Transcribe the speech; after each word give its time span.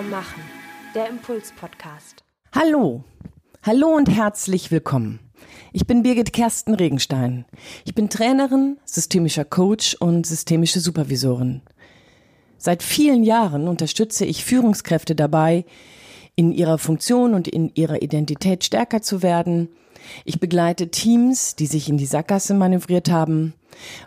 Stärker 0.00 0.02
machen. 0.02 0.42
Der 0.94 1.08
Impuls-Podcast. 1.08 2.24
Hallo. 2.54 3.04
Hallo 3.62 3.88
und 3.94 4.08
herzlich 4.08 4.70
willkommen. 4.70 5.20
Ich 5.72 5.86
bin 5.86 6.02
Birgit 6.02 6.32
Kersten 6.32 6.74
Regenstein. 6.74 7.44
Ich 7.84 7.94
bin 7.94 8.08
Trainerin, 8.08 8.78
systemischer 8.84 9.44
Coach 9.44 9.94
und 9.94 10.26
systemische 10.26 10.80
Supervisorin. 10.80 11.62
Seit 12.56 12.82
vielen 12.82 13.24
Jahren 13.24 13.68
unterstütze 13.68 14.24
ich 14.24 14.44
Führungskräfte 14.44 15.14
dabei, 15.14 15.64
in 16.34 16.52
ihrer 16.52 16.78
Funktion 16.78 17.34
und 17.34 17.48
in 17.48 17.70
ihrer 17.74 18.02
Identität 18.02 18.64
stärker 18.64 19.02
zu 19.02 19.22
werden. 19.22 19.68
Ich 20.24 20.40
begleite 20.40 20.90
Teams, 20.90 21.56
die 21.56 21.66
sich 21.66 21.88
in 21.88 21.96
die 21.96 22.06
Sackgasse 22.06 22.54
manövriert 22.54 23.10
haben, 23.10 23.54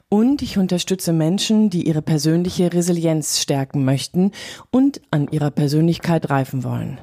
und 0.09 0.41
ich 0.41 0.57
unterstütze 0.57 1.13
Menschen, 1.13 1.69
die 1.69 1.87
ihre 1.87 2.01
persönliche 2.01 2.73
Resilienz 2.73 3.39
stärken 3.39 3.85
möchten 3.85 4.31
und 4.71 5.01
an 5.11 5.27
ihrer 5.31 5.51
Persönlichkeit 5.51 6.29
reifen 6.29 6.63
wollen. 6.63 6.99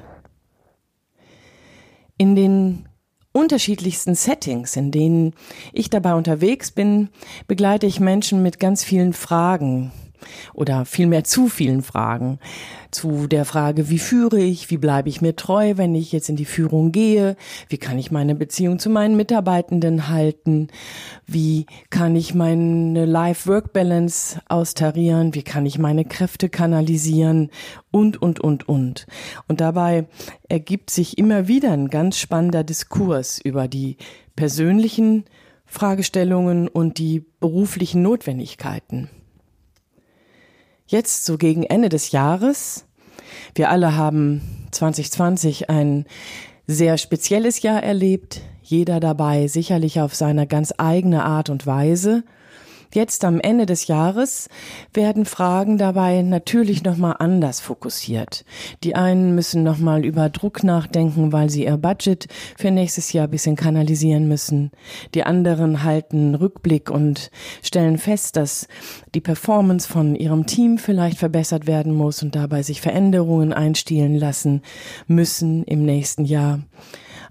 In 2.17 2.35
den 2.35 2.87
unterschiedlichsten 3.33 4.15
Settings, 4.15 4.75
in 4.75 4.91
denen 4.91 5.33
ich 5.73 5.89
dabei 5.89 6.13
unterwegs 6.13 6.71
bin, 6.71 7.09
begleite 7.47 7.87
ich 7.87 7.99
Menschen 7.99 8.43
mit 8.43 8.59
ganz 8.59 8.83
vielen 8.83 9.13
Fragen, 9.13 9.91
oder 10.53 10.85
vielmehr 10.85 11.23
zu 11.23 11.47
vielen 11.47 11.81
Fragen. 11.81 12.39
Zu 12.91 13.27
der 13.27 13.45
Frage, 13.45 13.89
wie 13.89 13.99
führe 13.99 14.39
ich, 14.39 14.69
wie 14.69 14.77
bleibe 14.77 15.07
ich 15.07 15.21
mir 15.21 15.35
treu, 15.35 15.73
wenn 15.77 15.95
ich 15.95 16.11
jetzt 16.11 16.27
in 16.27 16.35
die 16.35 16.45
Führung 16.45 16.91
gehe, 16.91 17.37
wie 17.69 17.77
kann 17.77 17.97
ich 17.97 18.11
meine 18.11 18.35
Beziehung 18.35 18.79
zu 18.79 18.89
meinen 18.89 19.15
Mitarbeitenden 19.15 20.09
halten, 20.09 20.67
wie 21.25 21.67
kann 21.89 22.15
ich 22.15 22.33
meine 22.33 23.05
Life-Work-Balance 23.05 24.41
austarieren, 24.49 25.33
wie 25.35 25.43
kann 25.43 25.65
ich 25.65 25.79
meine 25.79 26.03
Kräfte 26.03 26.49
kanalisieren 26.49 27.49
und, 27.91 28.21
und, 28.21 28.39
und, 28.41 28.67
und. 28.67 29.05
Und 29.47 29.61
dabei 29.61 30.07
ergibt 30.49 30.89
sich 30.89 31.17
immer 31.17 31.47
wieder 31.47 31.71
ein 31.71 31.87
ganz 31.87 32.17
spannender 32.17 32.63
Diskurs 32.63 33.39
über 33.39 33.67
die 33.67 33.97
persönlichen 34.35 35.25
Fragestellungen 35.65 36.67
und 36.67 36.97
die 36.97 37.23
beruflichen 37.39 38.01
Notwendigkeiten. 38.01 39.09
Jetzt, 40.91 41.23
so 41.23 41.37
gegen 41.37 41.63
Ende 41.63 41.87
des 41.87 42.11
Jahres, 42.11 42.83
wir 43.55 43.69
alle 43.69 43.95
haben 43.95 44.41
2020 44.71 45.69
ein 45.69 46.05
sehr 46.67 46.97
spezielles 46.97 47.61
Jahr 47.61 47.81
erlebt, 47.81 48.41
jeder 48.61 48.99
dabei 48.99 49.47
sicherlich 49.47 50.01
auf 50.01 50.13
seine 50.15 50.47
ganz 50.47 50.73
eigene 50.77 51.23
Art 51.23 51.49
und 51.49 51.65
Weise. 51.65 52.25
Jetzt 52.93 53.23
am 53.23 53.39
Ende 53.39 53.65
des 53.65 53.87
Jahres 53.87 54.49
werden 54.93 55.23
Fragen 55.25 55.77
dabei 55.77 56.21
natürlich 56.23 56.83
nochmal 56.83 57.15
anders 57.19 57.61
fokussiert. 57.61 58.43
Die 58.83 58.95
einen 58.95 59.33
müssen 59.33 59.63
nochmal 59.63 60.03
über 60.03 60.29
Druck 60.29 60.63
nachdenken, 60.63 61.31
weil 61.31 61.49
sie 61.49 61.63
ihr 61.65 61.77
Budget 61.77 62.27
für 62.57 62.69
nächstes 62.69 63.13
Jahr 63.13 63.29
bisschen 63.29 63.55
kanalisieren 63.55 64.27
müssen. 64.27 64.71
Die 65.13 65.23
anderen 65.23 65.83
halten 65.83 66.35
Rückblick 66.35 66.89
und 66.91 67.31
stellen 67.63 67.97
fest, 67.97 68.35
dass 68.35 68.67
die 69.15 69.21
Performance 69.21 69.87
von 69.87 70.15
ihrem 70.15 70.45
Team 70.45 70.77
vielleicht 70.77 71.17
verbessert 71.17 71.67
werden 71.67 71.93
muss 71.93 72.21
und 72.21 72.35
dabei 72.35 72.61
sich 72.61 72.81
Veränderungen 72.81 73.53
einstielen 73.53 74.15
lassen 74.15 74.63
müssen 75.07 75.63
im 75.63 75.85
nächsten 75.85 76.25
Jahr. 76.25 76.59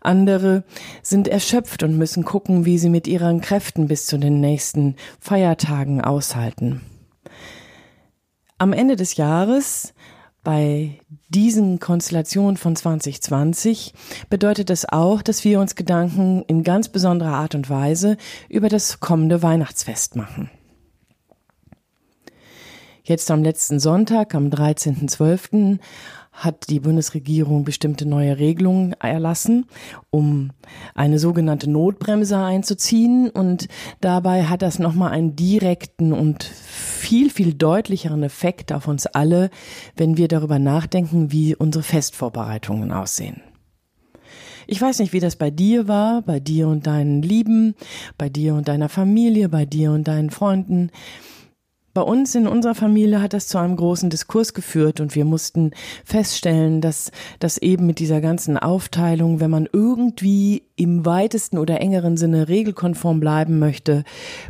Andere 0.00 0.64
sind 1.02 1.28
erschöpft 1.28 1.82
und 1.82 1.98
müssen 1.98 2.24
gucken, 2.24 2.64
wie 2.64 2.78
sie 2.78 2.88
mit 2.88 3.06
ihren 3.06 3.40
Kräften 3.40 3.86
bis 3.86 4.06
zu 4.06 4.18
den 4.18 4.40
nächsten 4.40 4.96
Feiertagen 5.20 6.00
aushalten. 6.00 6.80
Am 8.58 8.72
Ende 8.72 8.96
des 8.96 9.16
Jahres 9.16 9.94
bei 10.42 10.98
diesen 11.28 11.80
Konstellationen 11.80 12.56
von 12.56 12.74
2020 12.74 13.92
bedeutet 14.30 14.70
das 14.70 14.86
auch, 14.88 15.22
dass 15.22 15.44
wir 15.44 15.60
uns 15.60 15.74
Gedanken 15.74 16.44
in 16.46 16.62
ganz 16.62 16.88
besonderer 16.88 17.34
Art 17.34 17.54
und 17.54 17.68
Weise 17.68 18.16
über 18.48 18.68
das 18.68 19.00
kommende 19.00 19.42
Weihnachtsfest 19.42 20.16
machen. 20.16 20.50
Jetzt 23.02 23.30
am 23.30 23.42
letzten 23.42 23.80
Sonntag, 23.80 24.34
am 24.34 24.48
13.12., 24.48 25.78
hat 26.40 26.70
die 26.70 26.80
Bundesregierung 26.80 27.64
bestimmte 27.64 28.06
neue 28.06 28.38
Regelungen 28.38 28.94
erlassen, 28.94 29.66
um 30.08 30.50
eine 30.94 31.18
sogenannte 31.18 31.68
Notbremse 31.68 32.38
einzuziehen. 32.38 33.28
Und 33.28 33.68
dabei 34.00 34.44
hat 34.44 34.62
das 34.62 34.78
nochmal 34.78 35.12
einen 35.12 35.36
direkten 35.36 36.12
und 36.14 36.44
viel, 36.44 37.30
viel 37.30 37.52
deutlicheren 37.52 38.22
Effekt 38.22 38.72
auf 38.72 38.88
uns 38.88 39.06
alle, 39.06 39.50
wenn 39.96 40.16
wir 40.16 40.28
darüber 40.28 40.58
nachdenken, 40.58 41.30
wie 41.30 41.54
unsere 41.54 41.84
Festvorbereitungen 41.84 42.90
aussehen. 42.90 43.42
Ich 44.66 44.80
weiß 44.80 45.00
nicht, 45.00 45.12
wie 45.12 45.20
das 45.20 45.36
bei 45.36 45.50
dir 45.50 45.88
war, 45.88 46.22
bei 46.22 46.40
dir 46.40 46.68
und 46.68 46.86
deinen 46.86 47.22
Lieben, 47.22 47.74
bei 48.16 48.28
dir 48.28 48.54
und 48.54 48.68
deiner 48.68 48.88
Familie, 48.88 49.48
bei 49.48 49.66
dir 49.66 49.92
und 49.92 50.08
deinen 50.08 50.30
Freunden. 50.30 50.90
Bei 52.00 52.06
uns 52.06 52.34
in 52.34 52.46
unserer 52.46 52.74
Familie 52.74 53.20
hat 53.20 53.34
das 53.34 53.46
zu 53.46 53.58
einem 53.58 53.76
großen 53.76 54.08
Diskurs 54.08 54.54
geführt 54.54 55.00
und 55.00 55.14
wir 55.14 55.26
mussten 55.26 55.72
feststellen, 56.02 56.80
dass 56.80 57.12
das 57.40 57.58
eben 57.58 57.84
mit 57.84 57.98
dieser 57.98 58.22
ganzen 58.22 58.56
Aufteilung, 58.56 59.38
wenn 59.38 59.50
man 59.50 59.68
irgendwie 59.70 60.62
im 60.76 61.04
weitesten 61.04 61.58
oder 61.58 61.78
engeren 61.82 62.16
Sinne 62.16 62.48
regelkonform 62.48 63.20
bleiben 63.20 63.58
möchte, 63.58 64.04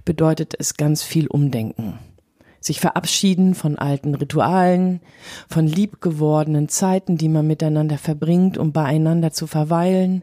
bedeutet 0.04 0.54
es 0.56 0.76
ganz 0.76 1.02
viel 1.02 1.26
Umdenken. 1.26 1.98
Sich 2.60 2.78
verabschieden 2.78 3.56
von 3.56 3.76
alten 3.76 4.14
Ritualen, 4.14 5.00
von 5.48 5.66
liebgewordenen 5.66 6.68
Zeiten, 6.68 7.16
die 7.16 7.28
man 7.28 7.48
miteinander 7.48 7.98
verbringt, 7.98 8.58
um 8.58 8.70
beieinander 8.70 9.32
zu 9.32 9.48
verweilen, 9.48 10.22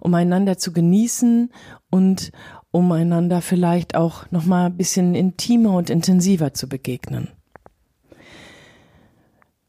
um 0.00 0.12
einander 0.12 0.58
zu 0.58 0.72
genießen 0.72 1.52
und 1.90 2.32
um 2.70 2.90
einander 2.92 3.40
vielleicht 3.40 3.94
auch 3.94 4.30
noch 4.30 4.44
mal 4.44 4.66
ein 4.66 4.76
bisschen 4.76 5.14
intimer 5.14 5.76
und 5.76 5.90
intensiver 5.90 6.54
zu 6.54 6.68
begegnen. 6.68 7.28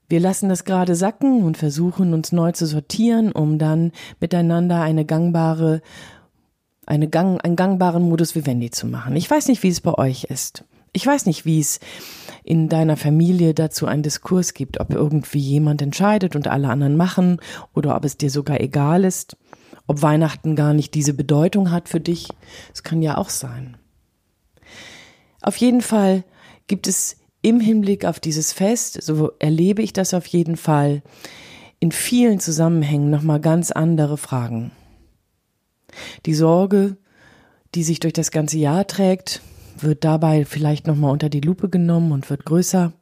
Wir 0.10 0.20
lassen 0.20 0.50
das 0.50 0.66
gerade 0.66 0.96
sacken 0.96 1.44
und 1.44 1.56
versuchen 1.56 2.14
uns 2.14 2.32
neu 2.32 2.52
zu 2.52 2.66
sortieren, 2.66 3.32
um 3.32 3.60
dann 3.60 3.92
miteinander 4.20 4.82
eine 4.82 5.06
gangbare, 5.06 5.82
eine 6.88 7.08
Gang, 7.08 7.44
einen 7.46 7.56
gangbaren 7.56 8.10
Modus 8.10 8.34
Vivendi 8.34 8.72
zu 8.72 8.88
machen. 8.88 9.16
Ich 9.16 9.30
weiß 9.30 9.48
nicht, 9.48 9.62
wie 9.62 9.70
es 9.70 9.82
bei 9.82 9.94
euch 9.94 10.24
ist. 10.24 10.66
Ich 10.94 11.06
weiß 11.06 11.28
nicht, 11.28 11.46
wie 11.46 11.60
es 11.60 11.80
in 12.44 12.68
deiner 12.70 12.98
Familie 12.98 13.54
dazu 13.54 13.86
einen 13.86 14.02
Diskurs 14.02 14.56
gibt, 14.56 14.80
ob 14.80 14.92
irgendwie 14.92 15.38
jemand 15.38 15.84
entscheidet 15.84 16.36
und 16.36 16.48
alle 16.48 16.70
anderen 16.70 16.98
machen 16.98 17.38
oder 17.76 17.96
ob 17.96 18.04
es 18.04 18.18
dir 18.18 18.32
sogar 18.32 18.60
egal 18.60 19.06
ist 19.06 19.38
ob 19.90 20.04
Weihnachten 20.04 20.56
gar 20.56 20.76
nicht 20.76 20.94
diese 20.94 21.16
Bedeutung 21.16 21.72
hat 21.72 21.90
für 21.90 22.00
dich. 22.00 22.28
Es 22.72 22.84
kann 22.84 23.02
ja 23.02 23.18
auch 23.18 23.30
sein. 23.30 23.76
Auf 25.42 25.58
jeden 25.58 25.82
Fall 25.82 26.24
gibt 26.68 26.86
es 26.86 27.18
im 27.42 27.60
Hinblick 27.60 28.06
auf 28.06 28.20
dieses 28.20 28.54
Fest, 28.54 29.02
so 29.02 29.32
erlebe 29.40 29.82
ich 29.82 29.92
das 29.92 30.14
auf 30.14 30.28
jeden 30.28 30.58
Fall, 30.58 31.02
in 31.80 31.92
vielen 31.92 32.40
Zusammenhängen 32.40 33.10
nochmal 33.10 33.40
ganz 33.40 33.72
andere 33.72 34.18
Fragen. 34.18 34.70
Die 36.28 36.36
Sorge, 36.36 36.98
die 37.74 37.82
sich 37.82 38.00
durch 38.00 38.14
das 38.14 38.30
ganze 38.30 38.60
Jahr 38.60 38.86
trägt, 38.86 39.42
wird 39.80 40.04
dabei 40.04 40.46
vielleicht 40.46 40.86
nochmal 40.86 41.12
unter 41.12 41.30
die 41.30 41.42
Lupe 41.42 41.68
genommen 41.68 42.12
und 42.12 42.30
wird 42.30 42.46
größer. 42.46 42.94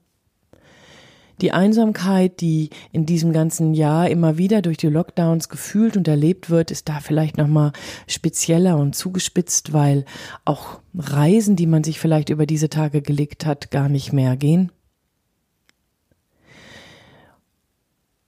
Die 1.42 1.52
Einsamkeit, 1.52 2.42
die 2.42 2.72
in 2.92 3.06
diesem 3.06 3.32
ganzen 3.32 3.76
Jahr 3.76 4.10
immer 4.10 4.40
wieder 4.40 4.64
durch 4.64 4.78
die 4.78 4.88
Lockdowns 4.88 5.50
gefühlt 5.50 5.96
und 5.96 6.08
erlebt 6.08 6.50
wird, 6.50 6.72
ist 6.72 6.90
da 6.90 7.00
vielleicht 7.00 7.38
nochmal 7.38 7.74
spezieller 8.08 8.78
und 8.78 8.96
zugespitzt, 8.96 9.72
weil 9.72 10.06
auch 10.46 10.80
Reisen, 10.98 11.56
die 11.56 11.68
man 11.68 11.84
sich 11.84 12.00
vielleicht 12.00 12.30
über 12.30 12.48
diese 12.48 12.70
Tage 12.70 13.04
gelegt 13.04 13.46
hat, 13.46 13.70
gar 13.70 13.88
nicht 13.88 14.14
mehr 14.14 14.36
gehen. 14.36 14.72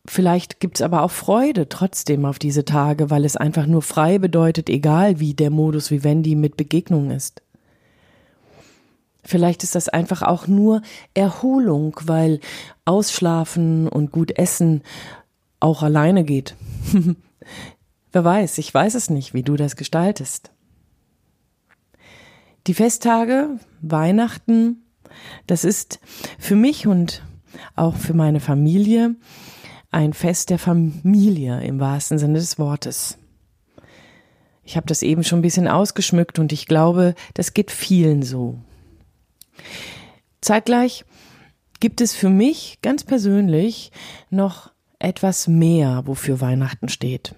Vielleicht 0.05 0.59
gibt's 0.59 0.81
aber 0.81 1.03
auch 1.03 1.11
Freude 1.11 1.69
trotzdem 1.69 2.25
auf 2.25 2.39
diese 2.39 2.65
Tage, 2.65 3.09
weil 3.09 3.25
es 3.25 3.37
einfach 3.37 3.65
nur 3.65 3.83
frei 3.83 4.17
bedeutet, 4.17 4.69
egal 4.69 5.19
wie 5.19 5.33
der 5.33 5.51
Modus 5.51 5.91
Vivendi 5.91 6.35
mit 6.35 6.57
Begegnung 6.57 7.11
ist. 7.11 7.43
Vielleicht 9.23 9.63
ist 9.63 9.75
das 9.75 9.89
einfach 9.89 10.21
auch 10.21 10.47
nur 10.47 10.81
Erholung, 11.13 11.95
weil 12.05 12.39
Ausschlafen 12.85 13.87
und 13.87 14.11
gut 14.11 14.37
essen 14.37 14.81
auch 15.59 15.83
alleine 15.83 16.23
geht. 16.23 16.55
Wer 18.11 18.23
weiß, 18.23 18.57
ich 18.57 18.73
weiß 18.73 18.95
es 18.95 19.09
nicht, 19.09 19.33
wie 19.33 19.43
du 19.43 19.55
das 19.55 19.75
gestaltest. 19.75 20.51
Die 22.67 22.73
Festtage, 22.73 23.59
Weihnachten, 23.81 24.83
das 25.47 25.63
ist 25.63 25.99
für 26.37 26.55
mich 26.55 26.87
und 26.87 27.23
auch 27.75 27.95
für 27.95 28.13
meine 28.13 28.39
Familie 28.39 29.15
ein 29.91 30.13
Fest 30.13 30.49
der 30.49 30.59
Familie 30.59 31.61
im 31.63 31.79
wahrsten 31.79 32.19
Sinne 32.19 32.39
des 32.39 32.59
Wortes. 32.59 33.17
Ich 34.63 34.77
habe 34.77 34.85
das 34.85 35.01
eben 35.01 35.23
schon 35.23 35.39
ein 35.39 35.43
bisschen 35.43 35.67
ausgeschmückt 35.67 36.37
und 36.37 36.51
ich 36.51 36.67
glaube, 36.67 37.15
das 37.33 37.53
geht 37.53 37.71
vielen 37.71 38.21
so. 38.21 38.59
Zeitgleich 40.41 41.05
gibt 41.79 42.01
es 42.01 42.13
für 42.13 42.29
mich 42.29 42.79
ganz 42.81 43.03
persönlich 43.03 43.91
noch 44.29 44.71
etwas 44.99 45.47
mehr, 45.47 46.03
wofür 46.05 46.41
Weihnachten 46.41 46.89
steht. 46.89 47.35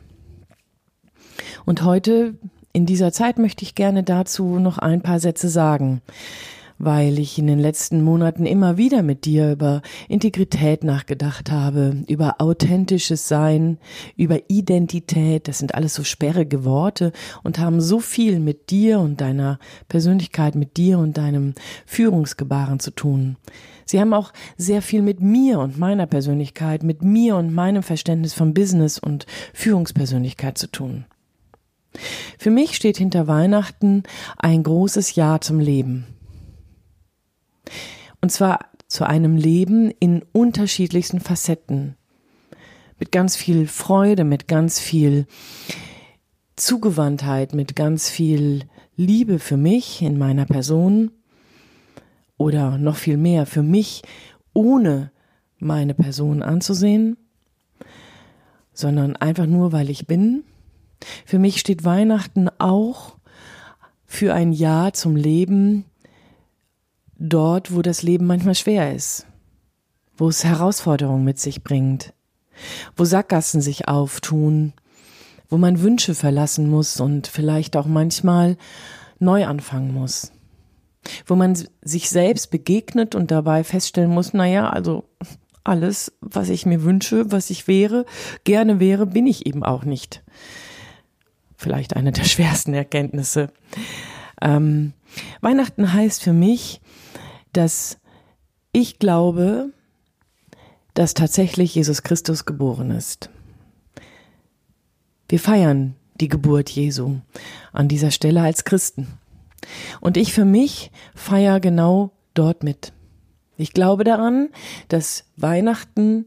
Und 1.65 1.83
heute, 1.83 2.35
in 2.73 2.85
dieser 2.85 3.12
Zeit, 3.12 3.38
möchte 3.38 3.63
ich 3.63 3.75
gerne 3.75 4.03
dazu 4.03 4.59
noch 4.59 4.77
ein 4.77 5.01
paar 5.01 5.19
Sätze 5.19 5.50
sagen 5.50 6.01
weil 6.83 7.19
ich 7.19 7.38
in 7.38 7.45
den 7.45 7.60
letzten 7.60 8.04
Monaten 8.04 8.45
immer 8.48 8.75
wieder 8.75 9.04
mit 9.04 9.25
dir 9.25 9.51
über 9.51 9.83
Integrität 10.10 10.83
nachgedacht 10.83 11.51
habe, 11.51 12.04
über 12.07 12.36
authentisches 12.39 13.28
Sein, 13.28 13.78
über 14.18 14.39
Identität, 14.48 15.48
das 15.48 15.60
sind 15.60 15.75
alles 15.75 15.94
so 15.94 16.04
sperrige 16.04 16.66
Worte 16.66 17.12
und 17.44 17.60
haben 17.60 17.81
so 17.81 18.00
viel 18.00 18.39
mit 18.39 18.72
dir 18.72 19.00
und 19.00 19.22
deiner 19.22 19.60
Persönlichkeit, 19.89 20.56
mit 20.56 20.78
dir 20.78 20.98
und 20.98 21.18
deinem 21.18 21.54
Führungsgebaren 21.86 22.80
zu 22.80 22.92
tun. 22.92 23.38
Sie 23.86 24.00
haben 24.00 24.13
auch 24.13 24.34
sehr 24.57 24.81
viel 24.81 25.04
mit 25.04 25.22
mir 25.22 25.60
und 25.60 25.77
meiner 25.77 26.07
Persönlichkeit, 26.07 26.81
mit 26.81 27.04
mir 27.04 27.36
und 27.36 27.54
meinem 27.54 27.84
Verständnis 27.84 28.34
von 28.34 28.56
Business 28.56 28.98
und 28.98 29.27
Führungspersönlichkeit 29.54 30.57
zu 30.57 30.68
tun. 30.68 31.06
Für 32.39 32.50
mich 32.50 32.75
steht 32.75 32.98
hinter 32.98 33.27
Weihnachten 33.27 34.04
ein 34.38 34.63
großes 34.63 35.16
Ja 35.16 35.42
zum 35.42 35.60
Leben. 35.60 36.07
Und 38.21 38.31
zwar 38.31 38.59
zu 38.88 39.06
einem 39.06 39.38
Leben 39.38 39.91
in 40.00 40.23
unterschiedlichsten 40.33 41.19
Facetten. 41.19 41.95
Mit 43.00 43.12
ganz 43.12 43.35
viel 43.35 43.68
Freude, 43.68 44.23
mit 44.23 44.47
ganz 44.47 44.79
viel 44.79 45.25
Zugewandtheit, 46.56 47.53
mit 47.53 47.75
ganz 47.75 48.09
viel 48.09 48.65
Liebe 48.95 49.39
für 49.39 49.57
mich 49.57 50.01
in 50.01 50.18
meiner 50.18 50.45
Person 50.45 51.12
oder 52.38 52.77
noch 52.77 52.97
viel 52.97 53.18
mehr 53.18 53.45
für 53.45 53.63
mich, 53.63 54.03
ohne 54.53 55.12
meine 55.57 55.94
Person 55.94 56.44
anzusehen, 56.44 57.17
sondern 58.74 59.15
einfach 59.15 59.45
nur, 59.45 59.71
weil 59.71 59.89
ich 59.89 60.06
bin. 60.06 60.44
Für 61.25 61.39
mich 61.39 61.59
steht 61.59 61.83
Weihnachten 61.85 62.50
auch 62.59 63.15
für 64.06 64.33
ein 64.33 64.51
Ja 64.51 64.91
zum 64.91 65.15
Leben 65.15 65.85
dort, 67.21 67.73
wo 67.73 67.81
das 67.81 68.01
Leben 68.01 68.25
manchmal 68.25 68.56
schwer 68.56 68.94
ist, 68.94 69.27
wo 70.18 70.27
es 70.27 70.44
Herausforderungen 70.44 71.23
mit 71.23 71.39
sich 71.39 71.63
bringt, 71.63 72.13
wo 72.97 73.06
Sackgassen 73.06 73.62
sich 73.62 73.88
auftun, 73.88 74.73
wo 75.47 75.57
man 75.57 75.81
Wünsche 75.81 76.15
verlassen 76.15 76.69
muss 76.69 77.00
und 77.00 77.27
vielleicht 77.27 77.77
auch 77.77 77.85
manchmal 77.85 78.57
neu 79.19 79.45
anfangen 79.45 79.94
muss, 79.94 80.31
wo 81.27 81.35
man 81.35 81.57
sich 81.81 82.09
selbst 82.09 82.50
begegnet 82.50 83.13
und 83.13 83.29
dabei 83.29 83.63
feststellen 83.63 84.12
muss, 84.12 84.33
na 84.33 84.47
ja, 84.47 84.69
also 84.69 85.03
alles, 85.63 86.12
was 86.21 86.50
ich 86.50 86.65
mir 86.65 86.83
wünsche, 86.83 87.31
was 87.31 87.51
ich 87.51 87.67
wäre, 87.67 88.06
gerne 88.45 88.79
wäre, 88.79 89.06
bin 89.06 89.27
ich 89.27 89.45
eben 89.45 89.63
auch 89.63 89.83
nicht. 89.83 90.24
Vielleicht 91.56 91.95
eine 91.95 92.12
der 92.12 92.24
schwersten 92.25 92.74
Erkenntnisse. 92.74 93.51
Ähm, 94.41 94.93
Weihnachten 95.41 95.93
heißt 95.93 96.21
für 96.21 96.33
mich, 96.33 96.81
dass 97.53 97.97
ich 98.71 98.99
glaube, 98.99 99.71
dass 100.93 101.13
tatsächlich 101.13 101.75
Jesus 101.75 102.03
Christus 102.03 102.45
geboren 102.45 102.91
ist. 102.91 103.29
Wir 105.29 105.39
feiern 105.39 105.95
die 106.19 106.27
Geburt 106.27 106.69
Jesu 106.69 107.17
an 107.71 107.88
dieser 107.88 108.11
Stelle 108.11 108.41
als 108.41 108.63
Christen. 108.63 109.07
Und 109.99 110.17
ich 110.17 110.33
für 110.33 110.45
mich 110.45 110.91
feiere 111.15 111.59
genau 111.59 112.11
dort 112.33 112.63
mit. 112.63 112.93
Ich 113.57 113.73
glaube 113.73 114.03
daran, 114.03 114.49
dass 114.88 115.25
Weihnachten 115.38 116.25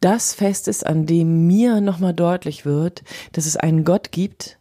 das 0.00 0.34
Fest 0.34 0.68
ist, 0.68 0.84
an 0.86 1.06
dem 1.06 1.46
mir 1.46 1.80
nochmal 1.80 2.14
deutlich 2.14 2.64
wird, 2.64 3.04
dass 3.32 3.46
es 3.46 3.56
einen 3.56 3.84
Gott 3.84 4.10
gibt, 4.10 4.58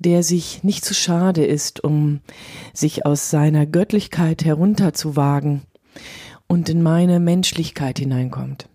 der 0.00 0.22
sich 0.22 0.64
nicht 0.64 0.84
zu 0.84 0.94
schade 0.94 1.44
ist, 1.44 1.84
um 1.84 2.20
sich 2.72 3.06
aus 3.06 3.30
seiner 3.30 3.66
Göttlichkeit 3.66 4.44
herunterzuwagen 4.44 5.62
und 6.48 6.68
in 6.68 6.82
meine 6.82 7.20
Menschlichkeit 7.20 7.98
hineinkommt. 7.98 8.68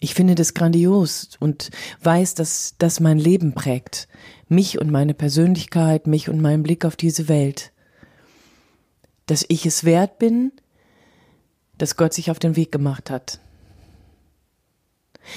Ich 0.00 0.14
finde 0.14 0.34
das 0.34 0.52
grandios 0.52 1.30
und 1.40 1.70
weiß, 2.02 2.34
dass 2.34 2.74
das 2.76 3.00
mein 3.00 3.18
Leben 3.18 3.54
prägt, 3.54 4.08
mich 4.48 4.78
und 4.78 4.90
meine 4.90 5.14
Persönlichkeit, 5.14 6.06
mich 6.06 6.28
und 6.28 6.42
meinen 6.42 6.62
Blick 6.62 6.84
auf 6.84 6.96
diese 6.96 7.28
Welt. 7.28 7.72
Dass 9.26 9.46
ich 9.48 9.64
es 9.64 9.84
wert 9.84 10.18
bin, 10.18 10.52
dass 11.78 11.96
Gott 11.96 12.12
sich 12.12 12.30
auf 12.30 12.38
den 12.38 12.56
Weg 12.56 12.72
gemacht 12.72 13.10
hat, 13.10 13.40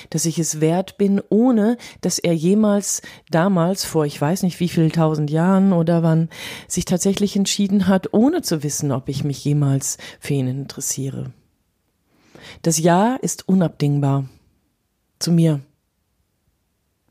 dass 0.10 0.26
ich 0.26 0.40
es 0.40 0.62
wert 0.62 0.98
bin, 0.98 1.22
ohne 1.30 1.78
dass 2.02 2.20
er 2.20 2.34
jemals 2.34 3.02
damals 3.30 3.86
vor 3.86 4.06
ich 4.06 4.20
weiß 4.20 4.44
nicht 4.44 4.60
wie 4.60 4.70
viel 4.70 4.92
tausend 4.92 5.30
Jahren 5.30 5.74
oder 5.74 6.04
wann 6.04 6.30
sich 6.68 6.86
tatsächlich 6.86 7.36
entschieden 7.36 7.88
hat, 7.88 8.14
ohne 8.14 8.42
zu 8.42 8.64
wissen, 8.64 8.92
ob 8.92 9.10
ich 9.10 9.24
mich 9.24 9.44
jemals 9.44 9.98
für 10.20 10.34
ihn 10.34 10.48
interessiere. 10.48 11.32
Das 12.62 12.78
Ja 12.78 13.16
ist 13.16 13.48
unabdingbar. 13.48 14.30
Zu 15.20 15.32
mir. 15.32 15.62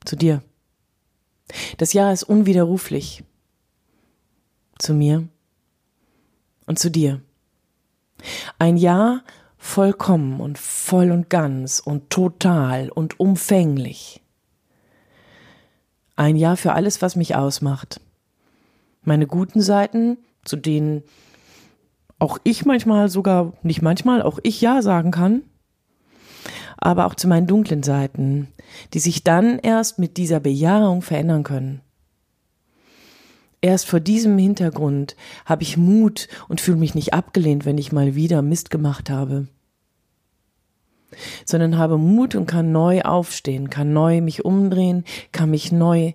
Zu 0.05 0.17
dir. 0.17 0.43
Das 1.79 1.93
Ja 1.93 2.13
ist 2.13 2.23
unwiderruflich. 2.23 3.25
Zu 4.79 4.95
mir 4.95 5.29
und 6.67 6.79
zu 6.79 6.91
dir. 6.91 7.21
Ein 8.59 8.77
Ja 8.77 9.23
vollkommen 9.67 10.41
und 10.41 10.59
voll 10.59 11.11
und 11.11 11.29
ganz 11.29 11.81
und 11.81 12.09
total 12.09 12.89
und 12.89 13.21
umfänglich. 13.21 14.23
Ein 16.15 16.37
Ja 16.37 16.57
für 16.57 16.73
alles, 16.73 17.03
was 17.03 17.17
mich 17.17 17.35
ausmacht. 17.35 18.01
Meine 19.03 19.27
guten 19.27 19.61
Seiten, 19.61 20.19
zu 20.45 20.57
denen 20.57 21.03
auch 22.19 22.39
ich 22.45 22.65
manchmal 22.65 23.11
sogar, 23.11 23.53
nicht 23.63 23.83
manchmal, 23.83 24.23
auch 24.23 24.39
ich 24.43 24.61
Ja 24.63 24.81
sagen 24.81 25.11
kann, 25.11 25.43
aber 26.79 27.05
auch 27.07 27.15
zu 27.15 27.29
meinen 27.29 27.47
dunklen 27.47 27.83
Seiten, 27.83 28.49
die 28.95 29.01
sich 29.01 29.25
dann 29.25 29.59
erst 29.59 29.99
mit 29.99 30.17
dieser 30.17 30.41
Bejahung 30.41 31.03
verändern 31.03 31.43
können. 31.43 31.83
Erst 33.61 33.87
vor 33.87 34.01
diesem 34.01 34.39
Hintergrund 34.39 35.17
habe 35.45 35.65
ich 35.65 35.77
Mut 35.77 36.29
und 36.49 36.61
fühle 36.61 36.79
mich 36.79 36.95
nicht 36.95 37.13
abgelehnt, 37.13 37.67
wenn 37.67 37.79
ich 37.79 37.93
mal 37.93 38.15
wieder 38.15 38.41
Mist 38.41 38.71
gemacht 38.71 39.11
habe 39.11 39.49
sondern 41.45 41.79
habe 41.79 41.99
Mut 41.99 42.35
und 42.35 42.47
kann 42.47 42.73
neu 42.73 43.03
aufstehen, 43.03 43.71
kann 43.71 43.93
neu 43.93 44.21
mich 44.21 44.45
umdrehen, 44.45 45.05
kann 45.33 45.51
mich 45.51 45.73
neu 45.73 46.13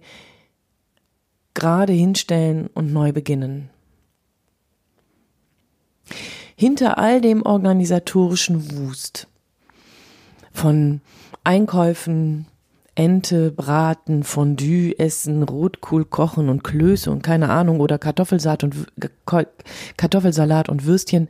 gerade 1.53 1.93
hinstellen 1.93 2.67
und 2.73 2.93
neu 2.93 3.11
beginnen. 3.11 3.69
Hinter 6.55 6.97
all 6.97 7.21
dem 7.21 7.43
organisatorischen 7.43 8.77
Wust 8.77 9.27
von 10.51 11.01
Einkäufen, 11.43 12.45
Ente, 12.93 13.51
Braten, 13.51 14.23
Fondue, 14.23 14.93
Essen, 14.99 15.43
Rotkohl 15.43 16.05
kochen 16.05 16.49
und 16.49 16.63
Klöße 16.63 17.09
und 17.09 17.23
keine 17.23 17.49
Ahnung 17.49 17.79
oder 17.79 17.97
Kartoffelsalat 17.97 18.63
und 18.63 18.75
Kartoffelsalat 19.97 20.69
und 20.69 20.85
Würstchen 20.85 21.29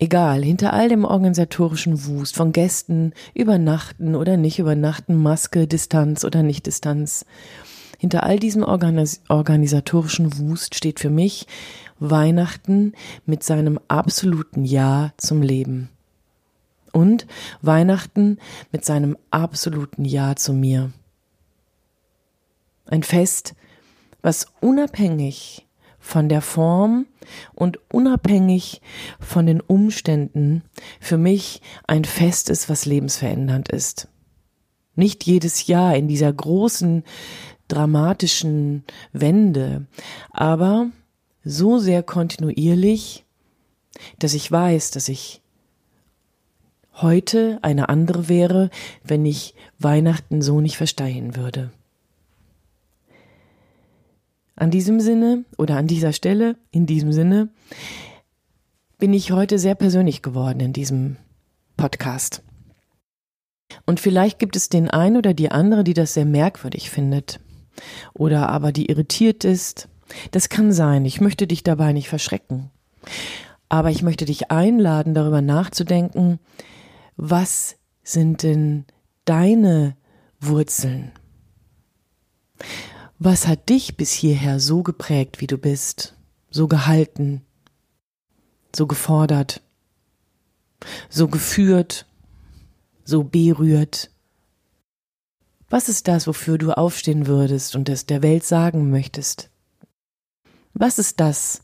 Egal, 0.00 0.44
hinter 0.44 0.72
all 0.74 0.88
dem 0.88 1.04
organisatorischen 1.04 2.06
Wust 2.06 2.36
von 2.36 2.52
Gästen, 2.52 3.12
übernachten 3.34 4.14
oder 4.14 4.36
nicht 4.36 4.60
übernachten, 4.60 5.16
Maske, 5.16 5.66
Distanz 5.66 6.24
oder 6.24 6.44
nicht 6.44 6.66
Distanz. 6.66 7.26
Hinter 7.98 8.22
all 8.22 8.38
diesem 8.38 8.62
Organis 8.62 9.22
organisatorischen 9.28 10.38
Wust 10.38 10.76
steht 10.76 11.00
für 11.00 11.10
mich 11.10 11.48
Weihnachten 11.98 12.92
mit 13.26 13.42
seinem 13.42 13.80
absoluten 13.88 14.64
Ja 14.64 15.12
zum 15.16 15.42
Leben. 15.42 15.88
Und 16.92 17.26
Weihnachten 17.60 18.38
mit 18.70 18.84
seinem 18.84 19.16
absoluten 19.32 20.04
Ja 20.04 20.36
zu 20.36 20.52
mir. 20.52 20.92
Ein 22.86 23.02
Fest, 23.02 23.56
was 24.22 24.46
unabhängig 24.60 25.66
von 25.98 26.28
der 26.28 26.42
Form 26.42 27.06
und 27.54 27.78
unabhängig 27.92 28.80
von 29.20 29.46
den 29.46 29.60
Umständen 29.60 30.62
für 31.00 31.18
mich 31.18 31.60
ein 31.86 32.04
Fest 32.04 32.50
ist, 32.50 32.68
was 32.68 32.86
lebensverändernd 32.86 33.68
ist. 33.68 34.08
Nicht 34.94 35.24
jedes 35.24 35.66
Jahr 35.66 35.96
in 35.96 36.08
dieser 36.08 36.32
großen 36.32 37.04
dramatischen 37.68 38.84
Wende, 39.12 39.86
aber 40.30 40.88
so 41.44 41.78
sehr 41.78 42.02
kontinuierlich, 42.02 43.24
dass 44.18 44.34
ich 44.34 44.50
weiß, 44.50 44.90
dass 44.90 45.08
ich 45.08 45.42
heute 46.94 47.58
eine 47.62 47.88
andere 47.88 48.28
wäre, 48.28 48.70
wenn 49.04 49.24
ich 49.24 49.54
Weihnachten 49.78 50.42
so 50.42 50.60
nicht 50.60 50.76
verstehen 50.76 51.36
würde. 51.36 51.70
An 54.58 54.72
diesem 54.72 54.98
Sinne 54.98 55.44
oder 55.56 55.76
an 55.76 55.86
dieser 55.86 56.12
Stelle, 56.12 56.56
in 56.72 56.84
diesem 56.84 57.12
Sinne, 57.12 57.48
bin 58.98 59.14
ich 59.14 59.30
heute 59.30 59.56
sehr 59.56 59.76
persönlich 59.76 60.20
geworden 60.20 60.58
in 60.58 60.72
diesem 60.72 61.16
Podcast. 61.76 62.42
Und 63.86 64.00
vielleicht 64.00 64.40
gibt 64.40 64.56
es 64.56 64.68
den 64.68 64.90
einen 64.90 65.16
oder 65.16 65.32
die 65.32 65.52
andere, 65.52 65.84
die 65.84 65.94
das 65.94 66.14
sehr 66.14 66.24
merkwürdig 66.24 66.90
findet. 66.90 67.38
Oder 68.14 68.48
aber 68.48 68.72
die 68.72 68.86
irritiert 68.86 69.44
ist. 69.44 69.88
Das 70.32 70.48
kann 70.48 70.72
sein. 70.72 71.04
Ich 71.04 71.20
möchte 71.20 71.46
dich 71.46 71.62
dabei 71.62 71.92
nicht 71.92 72.08
verschrecken. 72.08 72.72
Aber 73.68 73.90
ich 73.90 74.02
möchte 74.02 74.24
dich 74.24 74.50
einladen, 74.50 75.14
darüber 75.14 75.40
nachzudenken, 75.40 76.40
was 77.16 77.76
sind 78.02 78.42
denn 78.42 78.86
deine 79.24 79.96
Wurzeln? 80.40 81.12
Was 83.20 83.48
hat 83.48 83.68
dich 83.68 83.96
bis 83.96 84.12
hierher 84.12 84.60
so 84.60 84.84
geprägt, 84.84 85.40
wie 85.40 85.48
du 85.48 85.58
bist, 85.58 86.14
so 86.50 86.68
gehalten, 86.68 87.42
so 88.74 88.86
gefordert, 88.86 89.60
so 91.08 91.26
geführt, 91.26 92.06
so 93.04 93.24
berührt? 93.24 94.12
Was 95.68 95.88
ist 95.88 96.06
das, 96.06 96.28
wofür 96.28 96.58
du 96.58 96.70
aufstehen 96.70 97.26
würdest 97.26 97.74
und 97.74 97.88
es 97.88 98.06
der 98.06 98.22
Welt 98.22 98.44
sagen 98.44 98.88
möchtest? 98.88 99.50
Was 100.72 101.00
ist 101.00 101.18
das, 101.18 101.62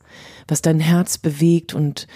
was 0.49 0.61
dein 0.61 0.81
Herz 0.81 1.19
bewegt 1.19 1.73
und 1.73 2.09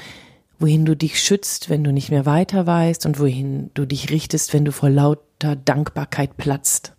wohin 0.59 0.85
du 0.85 0.97
dich 0.97 1.23
schützt, 1.23 1.71
wenn 1.71 1.85
du 1.85 1.93
nicht 1.93 2.11
mehr 2.11 2.27
weiter 2.27 2.67
weißt 2.67 3.07
und 3.07 3.21
wohin 3.21 3.71
du 3.75 3.87
dich 3.87 4.11
richtest, 4.11 4.53
wenn 4.53 4.65
du 4.65 4.73
vor 4.73 4.91
lauter 4.91 5.55
Dankbarkeit 5.55 6.37
platzt? 6.37 6.98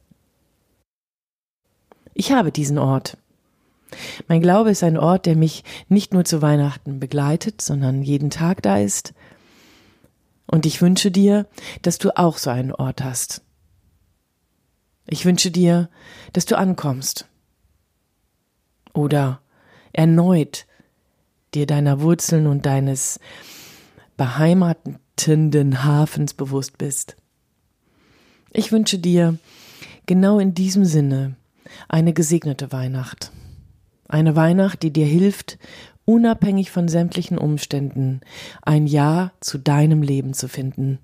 Ich 2.19 2.33
habe 2.33 2.51
diesen 2.51 2.77
Ort. 2.77 3.17
Mein 4.27 4.41
Glaube 4.41 4.71
ist 4.71 4.83
ein 4.83 4.97
Ort, 4.97 5.25
der 5.25 5.38
mich 5.38 5.63
nicht 5.88 6.13
nur 6.13 6.25
zu 6.25 6.41
Weihnachten 6.41 6.99
begleitet, 6.99 7.61
sondern 7.61 8.01
jeden 8.01 8.29
Tag 8.29 8.61
da 8.61 8.77
ist. 8.77 9.13
Und 10.45 10.65
ich 10.65 10.81
wünsche 10.81 11.11
dir, 11.11 11.47
dass 11.81 11.97
du 11.97 12.17
auch 12.17 12.38
so 12.38 12.49
einen 12.49 12.73
Ort 12.73 13.05
hast. 13.05 13.41
Ich 15.07 15.23
wünsche 15.23 15.49
dir, 15.49 15.88
dass 16.33 16.45
du 16.45 16.57
ankommst. 16.57 17.25
Oder 18.93 19.39
erneut 19.93 20.65
dir 21.53 21.67
deiner 21.67 22.01
Wurzeln 22.01 22.47
und 22.47 22.65
deines 22.65 23.21
beheimatenden 24.17 25.85
Hafens 25.85 26.33
bewusst 26.33 26.77
bist. 26.77 27.15
Ich 28.51 28.73
wünsche 28.73 28.99
dir 28.99 29.38
genau 30.05 30.38
in 30.38 30.53
diesem 30.53 30.83
Sinne 30.83 31.38
eine 31.88 32.13
gesegnete 32.13 32.71
Weihnacht. 32.71 33.31
Eine 34.07 34.35
Weihnacht, 34.35 34.81
die 34.83 34.91
dir 34.91 35.05
hilft, 35.05 35.59
unabhängig 36.05 36.71
von 36.71 36.88
sämtlichen 36.88 37.38
Umständen 37.38 38.21
ein 38.63 38.88
Ja 38.88 39.31
zu 39.39 39.59
deinem 39.59 40.01
Leben 40.01 40.33
zu 40.33 40.47
finden 40.47 40.97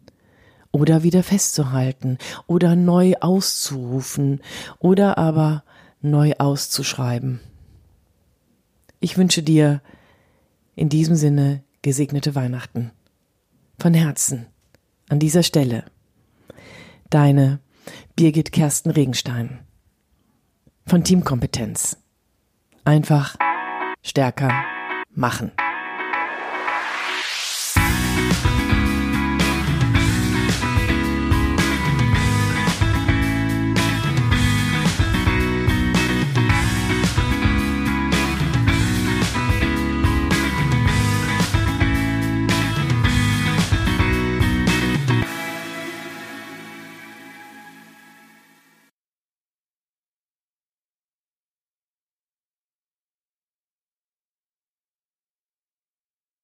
oder 0.71 1.03
wieder 1.03 1.23
festzuhalten 1.23 2.17
oder 2.47 2.75
neu 2.75 3.13
auszurufen 3.21 4.41
oder 4.79 5.17
aber 5.17 5.63
neu 6.01 6.33
auszuschreiben. 6.37 7.39
Ich 8.99 9.17
wünsche 9.17 9.43
dir 9.43 9.81
in 10.75 10.89
diesem 10.89 11.15
Sinne 11.15 11.63
gesegnete 11.83 12.33
Weihnachten. 12.33 12.91
Von 13.79 13.93
Herzen. 13.93 14.47
An 15.09 15.19
dieser 15.19 15.43
Stelle. 15.43 15.85
Deine 17.11 17.59
Birgit 18.15 18.51
Kersten 18.51 18.89
Regenstein. 18.89 19.59
Von 20.87 21.03
Teamkompetenz. 21.03 21.97
Einfach 22.83 23.35
stärker 24.03 24.51
machen. 25.15 25.51